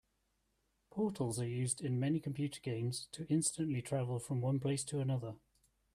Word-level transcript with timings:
Portals 0.89 1.39
are 1.39 1.47
used 1.47 1.79
in 1.79 1.99
many 1.99 2.19
computer 2.19 2.59
games 2.61 3.07
to 3.11 3.27
instantly 3.27 3.83
travel 3.83 4.17
from 4.17 4.41
one 4.41 4.59
place 4.59 4.83
to 4.83 4.99
another. 4.99 5.35